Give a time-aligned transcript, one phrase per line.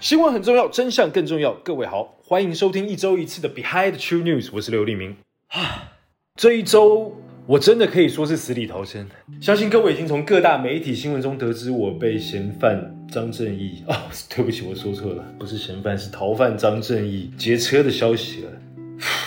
[0.00, 1.52] 新闻很重要，真相更重要。
[1.62, 5.14] 各位好，欢迎收听一周一次的 Behind the True News，我是刘立明。
[5.48, 5.92] 啊，
[6.36, 7.14] 这一周
[7.46, 9.06] 我真的可以说是死里逃生。
[9.42, 13.94] 相信各位已经从各大媒体新闻中得知我被嫌犯张正义哦，
[14.34, 18.50] 对不起，我说错了，不是嫌犯，是逃犯张正义劫车的消息了。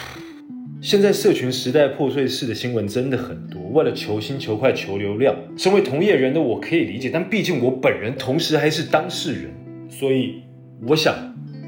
[0.82, 9.54] 现在社群时代破碎式的新闻真的很多，为了求新求快求流量，身为同业人的我可以理解，但毕竟我本人同时还是当事人，
[9.88, 10.42] 所以。
[10.86, 11.16] 我想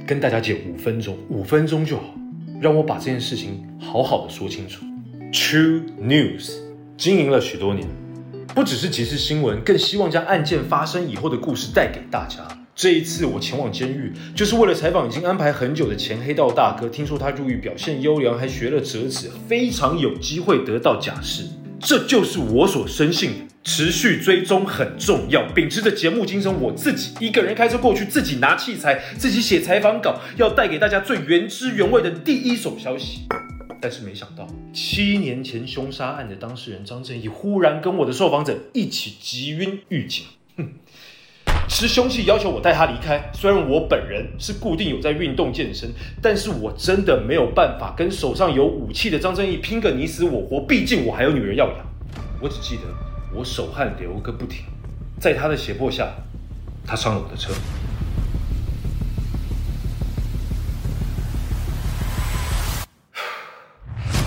[0.06, 2.14] 跟大家借五分钟，五分钟就好，
[2.60, 4.84] 让我把这件事情好好的说清楚。
[5.32, 6.52] True News
[6.98, 7.88] 经营了许多年，
[8.54, 12.46] 不只是即时新闻，更希望将案件发生以后的故事带给大家。
[12.76, 16.90] 这一次我前往监狱，就是为了采访已经安排很久的前黑道大哥。
[16.90, 21.46] 听说他入狱表现优良，还学了折纸，非常有机会得到假释。
[21.86, 23.38] 这就是我所深信的。
[23.64, 33.22] 持续追踪很重要，秉持着节目精神，我自己一个人开车过去，自己拿器材，自己写采访稿，要带给大家最原汁原味的第一手消息。
[33.82, 40.26] 但是没想到，七年前凶杀案的当事人张正义忽 然跟我的受访者一起急晕狱警，
[40.58, 40.70] 哼，
[41.68, 43.32] 持凶器要求我带他离开。
[43.34, 45.90] 虽然我本人是固定有在运动健身，
[46.22, 51.78] 但是我真的没有办法跟手上有武器的张正义拼个你死我活，毕竟我还有女人要养。
[52.40, 52.84] 我只记得。
[53.38, 54.64] 我手汗流个不停，
[55.20, 56.08] 在他的胁迫下，
[56.88, 57.52] 他上了我的车，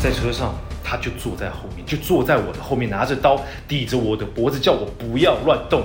[0.03, 5.85] 在车上他就坐在后面，就坐在我的后面，拿着刀抵着我的脖子，叫我不要乱动。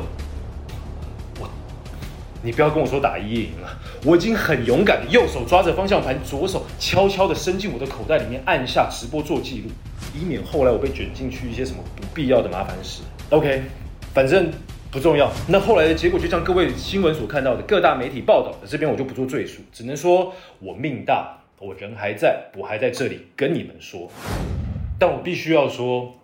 [2.43, 9.69] 你不要跟我说打一夜赢了，我已经很勇敢的右手抓着方向盘，左手悄悄的伸进我的口袋里面，按下直播做记录，
[10.13, 13.01] 以免后来我被卷进去一些什么不必要的麻烦事。
[13.29, 13.63] OK，
[14.13, 14.51] 反正
[14.91, 15.31] 不重要。
[15.47, 24.11] 那后来的结果就像各位新闻所看到的，各大媒体报道的，这边我就不做赘述，只能说我命大，我人还在，我还在这里跟你们说。
[24.99, 26.15] 但我必须要说，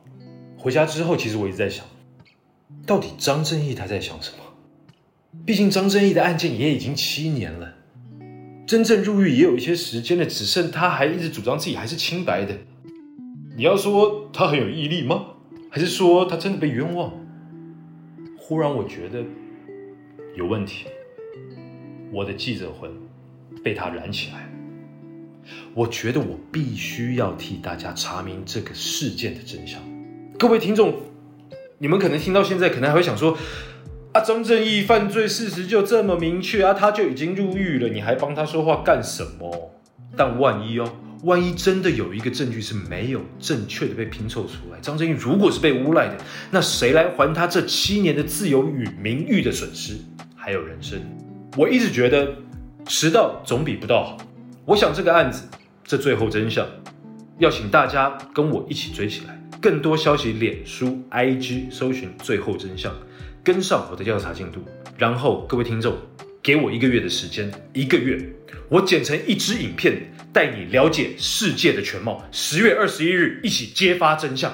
[0.58, 1.86] 回家之后，其实我一直在想，
[2.86, 4.44] 到底张正义他在想什么？
[5.46, 7.76] 毕竟张正义的案件也已经七年了，
[8.68, 12.58] 真正入狱也有一些时间了，只剩他还一直主张自己还是清白的。
[13.56, 15.26] 你要说他很有毅力吗？
[15.70, 17.12] 还是说他真的被冤枉？
[18.38, 19.24] 忽然我觉得
[20.36, 20.86] 有问题，
[22.12, 22.92] 我的记者魂
[23.64, 24.50] 被他燃起来。
[25.74, 29.82] 我觉得我必须要替大家查明这个事件的真相。
[30.38, 30.94] 各位听众，
[31.78, 33.38] 你们可能听到现在，可能还会想说：
[34.12, 39.72] 啊，张正义犯罪事实就这么明确啊，他就已经入狱了，你还帮他说话干什么？
[40.18, 40.92] 但万一哦。
[41.24, 46.16] 万一真的有一个证据是没有正确的被拼凑出来，张正义如果是被诬赖的，
[46.50, 49.98] 那谁来还他这七年的自由与名誉的损失，
[50.34, 50.98] 还有人生？
[51.58, 52.36] 我一直觉得
[52.86, 54.18] 迟到总比不到好。
[54.64, 55.44] 我想这个案子，
[55.84, 56.66] 这最后真相，
[57.38, 59.38] 要请大家跟我一起追起来。
[59.60, 62.96] 更多消息，脸书、IG 搜寻最后真相，
[63.52, 64.64] 跟上我的调查进度。
[64.96, 65.98] 然后各位听众，
[66.44, 68.16] 给我一个月的时间，一个月，
[68.70, 70.14] 我剪成一支影片。
[70.32, 72.24] 带你了解世界的全貌。
[72.32, 74.54] 十月二十一日，一起揭发真相。